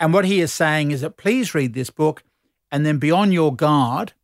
And 0.00 0.14
what 0.14 0.24
he 0.24 0.40
is 0.40 0.54
saying 0.54 0.90
is 0.90 1.02
that 1.02 1.18
please 1.18 1.54
read 1.54 1.74
this 1.74 1.90
book 1.90 2.22
and 2.72 2.86
then 2.86 2.96
be 2.96 3.10
on 3.10 3.30
your 3.30 3.54
guard, 3.54 4.14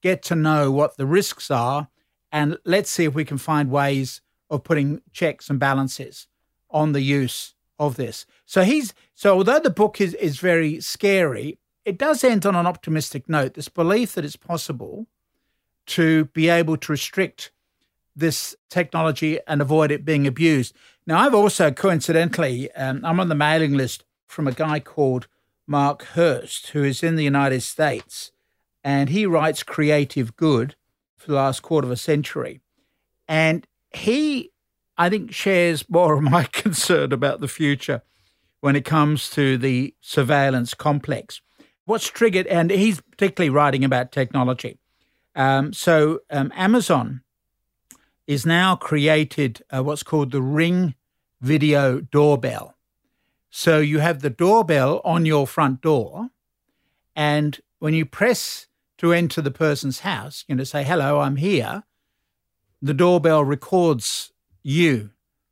get 0.00 0.22
to 0.22 0.34
know 0.34 0.70
what 0.72 0.96
the 0.96 1.04
risks 1.04 1.50
are, 1.50 1.88
and 2.32 2.56
let's 2.64 2.90
see 2.90 3.04
if 3.04 3.14
we 3.14 3.26
can 3.26 3.36
find 3.36 3.70
ways 3.70 4.22
of 4.48 4.64
putting 4.64 5.02
checks 5.12 5.50
and 5.50 5.60
balances 5.60 6.26
on 6.70 6.92
the 6.92 7.02
use 7.02 7.52
of 7.78 7.96
this. 7.96 8.24
So 8.46 8.62
he's 8.62 8.94
so 9.14 9.36
although 9.36 9.60
the 9.60 9.68
book 9.68 10.00
is, 10.00 10.14
is 10.14 10.38
very 10.38 10.80
scary, 10.80 11.58
it 11.84 11.98
does 11.98 12.24
end 12.24 12.46
on 12.46 12.56
an 12.56 12.66
optimistic 12.66 13.28
note. 13.28 13.52
This 13.52 13.68
belief 13.68 14.14
that 14.14 14.24
it's 14.24 14.36
possible 14.36 15.06
to 15.88 16.24
be 16.32 16.48
able 16.48 16.78
to 16.78 16.92
restrict 16.92 17.52
this 18.14 18.54
technology 18.68 19.38
and 19.46 19.60
avoid 19.60 19.90
it 19.90 20.04
being 20.04 20.26
abused. 20.26 20.74
Now, 21.06 21.20
I've 21.20 21.34
also 21.34 21.70
coincidentally, 21.70 22.70
um, 22.72 23.04
I'm 23.04 23.20
on 23.20 23.28
the 23.28 23.34
mailing 23.34 23.74
list 23.74 24.04
from 24.26 24.46
a 24.46 24.52
guy 24.52 24.80
called 24.80 25.26
Mark 25.66 26.02
Hurst, 26.02 26.68
who 26.68 26.84
is 26.84 27.02
in 27.02 27.16
the 27.16 27.24
United 27.24 27.62
States, 27.62 28.32
and 28.84 29.08
he 29.08 29.26
writes 29.26 29.62
Creative 29.62 30.36
Good 30.36 30.76
for 31.16 31.28
the 31.28 31.36
last 31.36 31.62
quarter 31.62 31.86
of 31.86 31.92
a 31.92 31.96
century. 31.96 32.60
And 33.28 33.66
he, 33.94 34.50
I 34.98 35.08
think, 35.08 35.32
shares 35.32 35.88
more 35.88 36.14
of 36.14 36.22
my 36.22 36.44
concern 36.52 37.12
about 37.12 37.40
the 37.40 37.48
future 37.48 38.02
when 38.60 38.76
it 38.76 38.84
comes 38.84 39.30
to 39.30 39.58
the 39.58 39.94
surveillance 40.00 40.74
complex. 40.74 41.40
What's 41.84 42.08
triggered, 42.08 42.46
and 42.46 42.70
he's 42.70 43.00
particularly 43.00 43.50
writing 43.50 43.84
about 43.84 44.12
technology. 44.12 44.78
Um, 45.34 45.72
so, 45.72 46.20
um, 46.30 46.52
Amazon 46.54 47.22
is 48.32 48.46
now 48.46 48.76
created 48.76 49.62
uh, 49.70 49.82
what's 49.82 50.02
called 50.02 50.30
the 50.30 50.42
Ring 50.42 50.94
Video 51.40 52.00
Doorbell. 52.00 52.76
So, 53.50 53.78
you 53.80 53.98
have 53.98 54.20
the 54.20 54.30
doorbell 54.30 55.00
on 55.04 55.26
your 55.26 55.46
front 55.46 55.82
door, 55.82 56.30
and 57.14 57.60
when 57.78 57.94
you 57.94 58.06
press 58.06 58.66
to 58.98 59.12
enter 59.12 59.42
the 59.42 59.50
person's 59.50 60.00
house, 60.00 60.44
you 60.46 60.54
know, 60.54 60.64
say, 60.64 60.84
hello, 60.84 61.20
I'm 61.20 61.36
here, 61.36 61.82
the 62.80 62.94
doorbell 62.94 63.44
records 63.44 64.32
you 64.62 65.10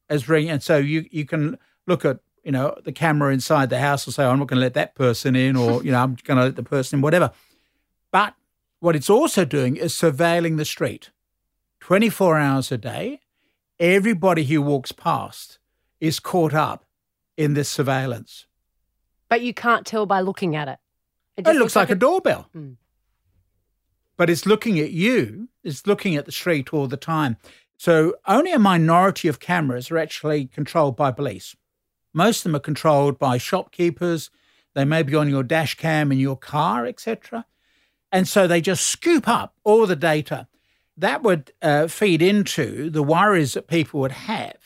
as 0.09 0.29
ring. 0.29 0.49
And 0.49 0.63
so 0.63 0.77
you, 0.77 1.07
you 1.11 1.25
can 1.25 1.59
look 1.87 2.05
at, 2.05 2.21
you 2.45 2.53
know, 2.53 2.77
the 2.85 2.93
camera 2.93 3.33
inside 3.33 3.69
the 3.69 3.81
house 3.81 4.07
and 4.07 4.15
say, 4.15 4.25
I'm 4.25 4.39
not 4.39 4.49
going 4.49 4.59
to 4.59 4.65
let 4.65 4.75
that 4.75 4.95
person 4.95 5.35
in 5.35 5.57
or, 5.57 5.83
you 5.85 5.91
know, 5.91 6.01
I'm 6.01 6.17
going 6.23 6.39
to 6.39 6.45
let 6.45 6.57
the 6.57 6.63
person 6.63 6.99
in, 6.99 7.03
whatever. 7.03 7.33
But 8.13 8.35
what 8.79 8.97
it's 8.97 9.11
also 9.11 9.45
doing 9.45 9.77
is 9.77 9.93
surveilling 9.93 10.57
the 10.57 10.65
street 10.65 11.11
24 11.91 12.39
hours 12.39 12.73
a 12.73 12.79
day. 12.79 13.21
Everybody 13.79 14.45
who 14.45 14.63
walks 14.63 14.93
past 14.93 15.59
is 16.01 16.21
caught 16.21 16.55
up 16.55 16.85
in 17.37 17.55
this 17.55 17.69
surveillance. 17.69 18.47
But 19.29 19.43
you 19.43 19.53
can't 19.53 19.85
tell 19.85 20.07
by 20.07 20.21
looking 20.21 20.57
at 20.57 20.69
it. 20.69 20.79
It, 21.37 21.47
it 21.47 21.57
looks, 21.57 21.77
like, 21.77 21.89
like, 21.89 21.97
a, 21.97 21.99
doorbell. 21.99 22.49
Mm 22.57 22.77
but 24.21 24.29
it's 24.29 24.45
looking 24.45 24.79
at 24.79 24.91
you, 24.91 25.49
it's 25.65 25.87
looking 25.87 26.15
at 26.15 26.27
the 26.27 26.31
street 26.31 26.75
all 26.75 26.87
the 26.87 26.99
time. 26.99 27.39
So 27.79 28.17
only 28.29 28.53
a 28.53 28.59
minority 28.59 29.29
of 29.29 29.41
cameras 29.41 29.91
are 29.91 29.97
actually 29.97 30.45
controlled 30.45 30.95
by 30.95 31.11
police. 31.11 31.57
Most 32.13 32.41
of 32.41 32.43
them 32.43 32.57
are 32.57 32.61
controlled 32.61 33.19
by 33.19 33.39
shopkeepers. 33.39 34.29
They 34.75 34.85
may 34.85 35.03
be 35.05 35.15
on 35.15 35.31
your 35.31 35.43
dash 35.43 35.75
cam 35.75 36.13
in 36.13 36.19
your 36.19 36.37
car, 36.37 36.85
etc. 36.85 37.47
And 38.13 38.29
so 38.29 38.47
they 38.47 38.61
just 38.61 38.87
scoop 38.87 39.27
up 39.27 39.55
all 39.65 39.87
the 39.87 39.97
data. 39.97 40.49
That 41.01 41.23
would 41.23 41.53
uh, 41.63 41.87
feed 41.87 42.21
into 42.21 42.91
the 42.91 43.03
worries 43.03 43.55
that 43.55 43.69
people 43.69 44.01
would 44.01 44.13
have 44.13 44.59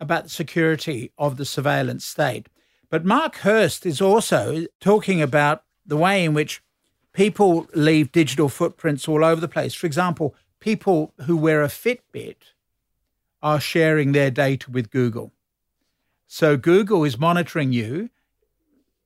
about 0.00 0.24
the 0.24 0.30
security 0.30 1.12
of 1.16 1.36
the 1.36 1.44
surveillance 1.44 2.04
state. 2.04 2.48
But 2.88 3.04
Mark 3.04 3.36
Hurst 3.36 3.86
is 3.86 4.00
also 4.00 4.66
talking 4.80 5.22
about 5.22 5.62
the 5.86 5.96
way 5.96 6.24
in 6.24 6.34
which 6.34 6.60
people 7.12 7.68
leave 7.72 8.10
digital 8.10 8.48
footprints 8.48 9.06
all 9.06 9.24
over 9.24 9.40
the 9.40 9.46
place. 9.46 9.72
For 9.72 9.86
example, 9.86 10.34
people 10.58 11.14
who 11.26 11.36
wear 11.36 11.62
a 11.62 11.68
Fitbit 11.68 12.36
are 13.40 13.60
sharing 13.60 14.10
their 14.10 14.32
data 14.32 14.72
with 14.72 14.90
Google. 14.90 15.30
So 16.26 16.56
Google 16.56 17.04
is 17.04 17.16
monitoring 17.16 17.72
you. 17.72 18.10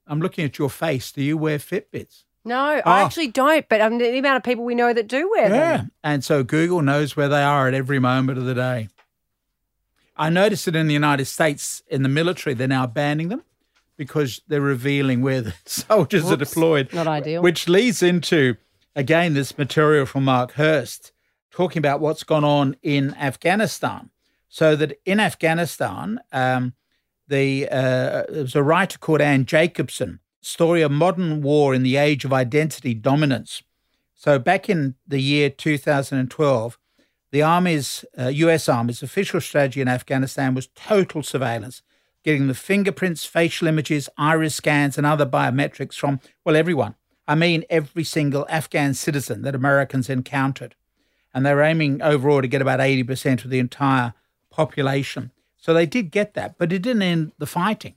I'm 0.07 0.21
looking 0.23 0.47
at 0.47 0.59
your 0.59 0.71
face. 0.71 1.13
Do 1.13 1.23
you 1.23 1.37
wear 1.37 1.59
Fitbits? 1.59 2.25
No, 2.45 2.59
I 2.59 2.83
oh. 2.85 3.05
actually 3.05 3.29
don't. 3.29 3.69
But 3.69 3.81
um, 3.81 3.99
the 3.99 4.19
amount 4.19 4.37
of 4.37 4.43
people 4.43 4.65
we 4.65 4.75
know 4.75 4.93
that 4.93 5.09
do 5.09 5.31
wear 5.31 5.49
yeah. 5.49 5.77
them. 5.77 5.91
And 6.03 6.25
so 6.25 6.43
Google 6.43 6.83
knows 6.83 7.17
where 7.17 7.29
they 7.29 7.43
are 7.43 7.69
at 7.69 7.75
every 7.75 7.99
moment 7.99 8.39
of 8.39 8.45
the 8.45 8.55
day. 8.55 8.89
I 10.17 10.31
noticed 10.31 10.67
that 10.67 10.77
in 10.77 10.87
the 10.87 10.95
United 10.95 11.25
States, 11.25 11.83
in 11.89 12.03
the 12.03 12.09
military, 12.09 12.55
they're 12.55 12.69
now 12.69 12.87
banning 12.87 13.29
them 13.29 13.43
because 13.97 14.43
they're 14.49 14.61
revealing 14.61 15.23
where 15.23 15.41
the 15.41 15.55
soldiers 15.65 16.31
are 16.31 16.37
deployed. 16.37 16.93
Not 16.93 17.07
ideal. 17.07 17.43
Which 17.43 17.69
leads 17.69 18.03
into, 18.03 18.57
again, 18.95 19.35
this 19.35 19.57
material 19.59 20.07
from 20.07 20.25
Mark 20.25 20.53
Hurst 20.53 21.13
talking 21.51 21.79
about 21.79 22.01
what's 22.01 22.25
gone 22.25 22.45
on 22.45 22.77
in 22.83 23.15
Afghanistan. 23.15 24.11
So 24.49 24.77
that 24.77 25.01
in 25.05 25.19
Afghanistan, 25.19 26.21
um, 26.33 26.75
the 27.27 27.69
uh, 27.71 28.25
there's 28.29 28.55
a 28.55 28.63
writer 28.63 28.99
called 28.99 29.21
Anne 29.21 29.47
Jacobsen, 29.47 30.21
story 30.45 30.83
of 30.83 30.91
modern 30.91 31.43
war 31.43 31.75
in 31.75 31.83
the 31.83 31.97
age 31.97 32.25
of 32.25 32.33
identity 32.33 32.95
dominance. 32.95 33.63
So 34.15 34.39
back 34.39 34.69
in 34.69 34.95
the 35.07 35.21
year 35.21 35.51
2012, 35.51 36.79
the 37.31 37.43
Army's 37.43 38.05
uh, 38.19 38.29
U.S. 38.29 38.69
Army's 38.69 39.03
official 39.03 39.41
strategy 39.41 39.81
in 39.81 39.89
Afghanistan 39.89 40.55
was 40.55 40.69
total 40.69 41.23
surveillance 41.23 41.83
getting 42.25 42.47
the 42.47 42.55
fingerprints, 42.55 43.25
facial 43.25 43.69
images, 43.69 44.09
iris 44.17 44.57
scans, 44.57 44.97
and 44.97 45.07
other 45.07 45.27
biometrics 45.27 45.95
from, 45.95 46.19
well, 46.45 46.57
everyone. 46.57 46.95
I 47.29 47.35
mean, 47.35 47.65
every 47.71 48.03
single 48.03 48.47
Afghan 48.49 48.95
citizen 48.95 49.43
that 49.43 49.55
Americans 49.55 50.09
encountered. 50.09 50.75
And 51.33 51.45
they 51.45 51.55
were 51.55 51.63
aiming 51.63 52.03
overall 52.03 52.43
to 52.43 52.49
get 52.49 52.63
about 52.63 52.81
80% 52.81 53.45
of 53.45 53.51
the 53.51 53.59
entire 53.59 54.15
population. 54.51 55.33
So 55.59 55.73
they 55.75 55.87
did 55.87 56.11
get 56.11 56.35
that, 56.35 56.59
but 56.59 56.73
it 56.73 56.83
didn't 56.83 57.03
end 57.03 57.33
the 57.39 57.47
fighting. 57.47 57.95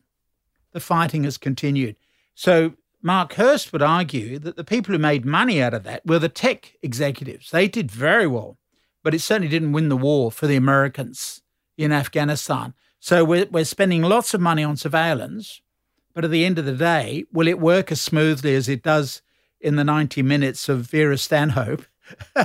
The 0.71 0.79
fighting 0.79 1.23
has 1.23 1.37
continued. 1.37 1.95
So 2.37 2.73
Mark 3.01 3.33
Hurst 3.33 3.73
would 3.73 3.81
argue 3.81 4.37
that 4.37 4.57
the 4.57 4.63
people 4.63 4.93
who 4.93 4.99
made 4.99 5.25
money 5.25 5.59
out 5.59 5.73
of 5.73 5.81
that 5.85 6.05
were 6.05 6.19
the 6.19 6.29
tech 6.29 6.75
executives. 6.83 7.49
They 7.49 7.67
did 7.67 7.89
very 7.89 8.27
well, 8.27 8.59
but 9.03 9.15
it 9.15 9.21
certainly 9.21 9.47
didn't 9.47 9.71
win 9.71 9.89
the 9.89 9.97
war 9.97 10.31
for 10.31 10.45
the 10.45 10.55
Americans 10.55 11.41
in 11.79 11.91
Afghanistan. 11.91 12.75
So 12.99 13.25
we're, 13.25 13.47
we're 13.49 13.65
spending 13.65 14.03
lots 14.03 14.35
of 14.35 14.41
money 14.41 14.63
on 14.63 14.77
surveillance, 14.77 15.63
but 16.13 16.23
at 16.23 16.29
the 16.29 16.45
end 16.45 16.59
of 16.59 16.65
the 16.65 16.75
day, 16.75 17.25
will 17.33 17.47
it 17.47 17.59
work 17.59 17.91
as 17.91 18.01
smoothly 18.01 18.53
as 18.53 18.69
it 18.69 18.83
does 18.83 19.23
in 19.59 19.75
the 19.75 19.83
90 19.83 20.21
minutes 20.21 20.69
of 20.69 20.81
Vera 20.81 21.17
Stanhope 21.17 21.85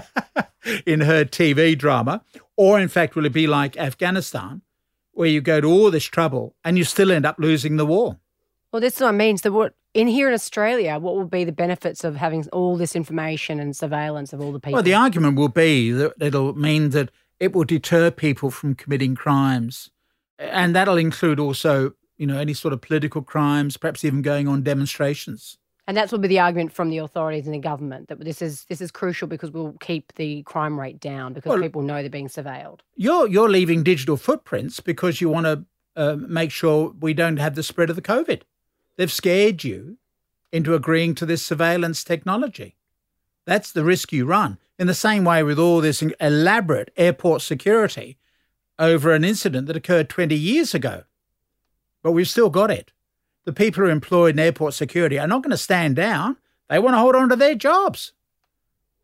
in 0.86 1.02
her 1.02 1.26
TV 1.26 1.76
drama? 1.76 2.24
Or 2.56 2.80
in 2.80 2.88
fact, 2.88 3.14
will 3.14 3.26
it 3.26 3.34
be 3.34 3.46
like 3.46 3.76
Afghanistan, 3.76 4.62
where 5.10 5.28
you 5.28 5.42
go 5.42 5.60
to 5.60 5.68
all 5.68 5.90
this 5.90 6.04
trouble 6.04 6.56
and 6.64 6.78
you 6.78 6.84
still 6.84 7.12
end 7.12 7.26
up 7.26 7.36
losing 7.38 7.76
the 7.76 7.84
war? 7.84 8.16
Well, 8.72 8.80
this 8.80 8.96
is 8.96 9.00
what 9.00 9.08
I 9.08 9.12
mean. 9.12 9.36
So, 9.36 9.52
what 9.52 9.74
in 9.94 10.08
here 10.08 10.28
in 10.28 10.34
Australia, 10.34 10.98
what 10.98 11.14
will 11.14 11.26
be 11.26 11.44
the 11.44 11.52
benefits 11.52 12.04
of 12.04 12.16
having 12.16 12.48
all 12.52 12.76
this 12.76 12.96
information 12.96 13.60
and 13.60 13.76
surveillance 13.76 14.32
of 14.32 14.40
all 14.40 14.52
the 14.52 14.60
people? 14.60 14.74
Well, 14.74 14.82
the 14.82 14.94
argument 14.94 15.36
will 15.36 15.48
be 15.48 15.90
that 15.92 16.14
it'll 16.20 16.54
mean 16.54 16.90
that 16.90 17.10
it 17.38 17.52
will 17.52 17.64
deter 17.64 18.10
people 18.10 18.50
from 18.50 18.74
committing 18.74 19.14
crimes 19.14 19.90
and 20.50 20.74
that'll 20.74 20.96
include 20.96 21.38
also, 21.38 21.92
you 22.16 22.26
know, 22.26 22.38
any 22.38 22.54
sort 22.54 22.74
of 22.74 22.80
political 22.80 23.22
crimes, 23.22 23.76
perhaps 23.76 24.04
even 24.04 24.22
going 24.22 24.48
on 24.48 24.62
demonstrations. 24.62 25.58
And 25.86 25.96
that's 25.96 26.12
will 26.12 26.20
be 26.20 26.28
the 26.28 26.38
argument 26.38 26.72
from 26.72 26.90
the 26.90 26.98
authorities 26.98 27.44
and 27.46 27.54
the 27.54 27.58
government 27.58 28.08
that 28.08 28.20
this 28.20 28.40
is 28.40 28.64
this 28.66 28.80
is 28.80 28.92
crucial 28.92 29.26
because 29.26 29.50
we'll 29.50 29.74
keep 29.80 30.14
the 30.14 30.42
crime 30.44 30.78
rate 30.78 31.00
down 31.00 31.32
because 31.32 31.50
well, 31.50 31.60
people 31.60 31.82
know 31.82 32.00
they're 32.00 32.10
being 32.10 32.28
surveilled. 32.28 32.80
You're 32.94 33.26
you're 33.28 33.48
leaving 33.48 33.82
digital 33.82 34.16
footprints 34.16 34.78
because 34.78 35.20
you 35.20 35.28
want 35.28 35.46
to 35.46 35.64
uh, 35.96 36.16
make 36.16 36.52
sure 36.52 36.94
we 37.00 37.14
don't 37.14 37.38
have 37.38 37.56
the 37.56 37.64
spread 37.64 37.90
of 37.90 37.96
the 37.96 38.02
COVID. 38.02 38.42
They've 39.02 39.10
scared 39.10 39.64
you 39.64 39.98
into 40.52 40.76
agreeing 40.76 41.16
to 41.16 41.26
this 41.26 41.44
surveillance 41.44 42.04
technology. 42.04 42.76
That's 43.46 43.72
the 43.72 43.82
risk 43.82 44.12
you 44.12 44.26
run. 44.26 44.58
In 44.78 44.86
the 44.86 44.94
same 44.94 45.24
way 45.24 45.42
with 45.42 45.58
all 45.58 45.80
this 45.80 46.04
elaborate 46.20 46.92
airport 46.96 47.42
security, 47.42 48.16
over 48.78 49.12
an 49.12 49.24
incident 49.24 49.66
that 49.66 49.74
occurred 49.74 50.08
20 50.08 50.36
years 50.36 50.72
ago. 50.72 51.02
But 52.04 52.12
we've 52.12 52.28
still 52.28 52.48
got 52.48 52.70
it. 52.70 52.92
The 53.44 53.52
people 53.52 53.82
who 53.82 53.88
are 53.88 53.90
employed 53.90 54.36
in 54.36 54.38
airport 54.38 54.74
security 54.74 55.18
are 55.18 55.26
not 55.26 55.42
going 55.42 55.50
to 55.50 55.56
stand 55.56 55.96
down. 55.96 56.36
They 56.68 56.78
want 56.78 56.94
to 56.94 57.00
hold 57.00 57.16
on 57.16 57.28
to 57.30 57.34
their 57.34 57.56
jobs. 57.56 58.12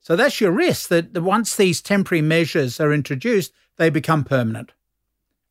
So 0.00 0.14
that's 0.14 0.40
your 0.40 0.52
risk 0.52 0.90
that 0.90 1.21
once 1.21 1.57
these 1.57 1.83
temporary 1.83 2.23
measures 2.23 2.78
are 2.78 2.93
introduced, 2.93 3.52
they 3.78 3.90
become 3.90 4.23
permanent. 4.23 4.71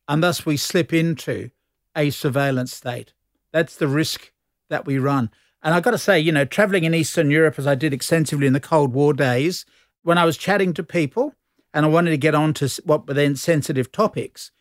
And 0.08 0.24
thus 0.24 0.46
we 0.46 0.56
slip 0.56 0.94
into 0.94 1.50
a 1.98 2.12
surveillance 2.12 2.72
state. 2.72 3.12
That's 3.52 3.76
the 3.76 3.90
risk 3.90 4.32
that 4.70 4.86
we 4.86 4.98
run. 4.98 5.30
And 5.64 5.74
I've 5.74 5.84
got 5.84 5.92
to 5.92 5.98
say, 5.98 6.20
you 6.20 6.32
know, 6.32 6.46
traveling 6.46 6.84
in 6.84 6.94
Eastern 6.94 7.32
Europe, 7.32 7.58
as 7.58 7.68
I 7.68 7.76
did 7.76 7.94
extensively 7.94 8.48
in 8.48 8.54
the 8.54 8.60
Cold 8.60 8.94
War 8.94 9.14
days, 9.14 9.66
when 10.04 10.18
I 10.18 10.26
was 10.26 10.38
chatting 10.38 10.74
to 10.76 10.84
people, 10.84 11.34
and 11.74 11.86
I 11.86 11.90
wanted 11.90 12.12
to 12.12 12.18
get 12.18 12.36
on 12.36 12.54
to 12.56 12.82
what 12.86 13.08
were 13.08 13.14
then 13.14 13.36
sensitive 13.36 13.92
topics, 13.92 14.52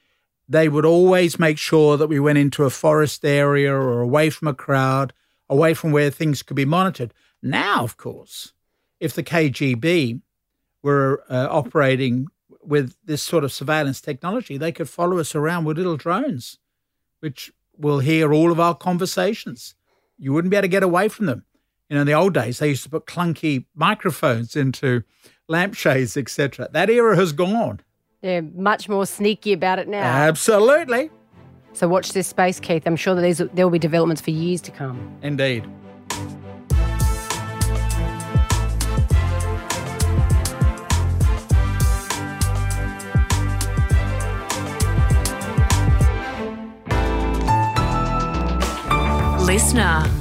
they 0.48 0.68
would 0.68 0.84
always 0.84 1.38
make 1.38 1.58
sure 1.58 1.96
that 1.96 2.08
we 2.08 2.20
went 2.20 2.38
into 2.38 2.64
a 2.64 2.70
forest 2.70 3.24
area 3.24 3.72
or 3.72 4.00
away 4.00 4.30
from 4.30 4.48
a 4.48 4.54
crowd, 4.54 5.12
away 5.48 5.74
from 5.74 5.92
where 5.92 6.10
things 6.10 6.42
could 6.42 6.56
be 6.56 6.64
monitored. 6.64 7.14
Now, 7.42 7.84
of 7.84 7.96
course, 7.96 8.52
if 9.00 9.12
the 9.14 9.22
KGB 9.22 10.20
were 10.82 11.24
uh, 11.30 11.48
operating 11.50 12.26
with 12.62 12.96
this 13.04 13.22
sort 13.22 13.44
of 13.44 13.52
surveillance 13.52 14.00
technology, 14.00 14.56
they 14.56 14.72
could 14.72 14.88
follow 14.88 15.18
us 15.18 15.34
around 15.34 15.64
with 15.64 15.78
little 15.78 15.96
drones, 15.96 16.58
which 17.20 17.52
will 17.76 18.00
hear 18.00 18.32
all 18.32 18.50
of 18.50 18.58
our 18.58 18.74
conversations. 18.74 19.75
You 20.18 20.32
wouldn't 20.32 20.50
be 20.50 20.56
able 20.56 20.62
to 20.62 20.68
get 20.68 20.82
away 20.82 21.08
from 21.08 21.26
them. 21.26 21.44
You 21.88 21.94
know, 21.94 22.00
in 22.00 22.06
the 22.06 22.14
old 22.14 22.34
days, 22.34 22.58
they 22.58 22.68
used 22.68 22.82
to 22.84 22.90
put 22.90 23.06
clunky 23.06 23.66
microphones 23.74 24.56
into 24.56 25.04
lampshades, 25.48 26.16
etc. 26.16 26.68
That 26.72 26.90
era 26.90 27.14
has 27.16 27.32
gone. 27.32 27.80
They're 28.22 28.42
much 28.42 28.88
more 28.88 29.06
sneaky 29.06 29.52
about 29.52 29.78
it 29.78 29.86
now. 29.86 30.02
Absolutely. 30.02 31.10
So 31.74 31.86
watch 31.86 32.12
this 32.12 32.26
space, 32.26 32.58
Keith. 32.58 32.86
I'm 32.86 32.96
sure 32.96 33.14
that 33.14 33.50
there 33.54 33.66
will 33.66 33.72
be 33.72 33.78
developments 33.78 34.20
for 34.22 34.30
years 34.30 34.60
to 34.62 34.70
come. 34.70 35.16
Indeed. 35.22 35.68
Listener 49.46 50.15